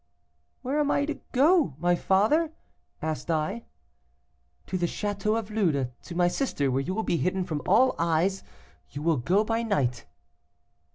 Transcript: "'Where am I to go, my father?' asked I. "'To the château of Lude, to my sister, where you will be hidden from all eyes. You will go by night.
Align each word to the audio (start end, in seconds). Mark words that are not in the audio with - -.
"'Where 0.63 0.79
am 0.79 0.89
I 0.89 1.05
to 1.05 1.19
go, 1.31 1.75
my 1.77 1.93
father?' 1.93 2.51
asked 3.03 3.29
I. 3.29 3.65
"'To 4.65 4.79
the 4.79 4.87
château 4.87 5.37
of 5.37 5.51
Lude, 5.51 5.91
to 6.01 6.15
my 6.15 6.27
sister, 6.27 6.71
where 6.71 6.81
you 6.81 6.95
will 6.95 7.03
be 7.03 7.17
hidden 7.17 7.43
from 7.43 7.61
all 7.67 7.93
eyes. 7.99 8.41
You 8.89 9.03
will 9.03 9.17
go 9.17 9.43
by 9.43 9.61
night. 9.61 10.07